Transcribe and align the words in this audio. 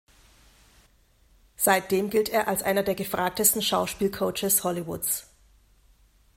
Seitdem 1.57 2.09
gilt 2.09 2.27
er 2.29 2.47
als 2.47 2.63
einer 2.63 2.81
der 2.81 2.95
gefragtesten 2.95 3.61
Schauspiel-Coaches 3.61 4.63
Hollywoods. 4.63 5.29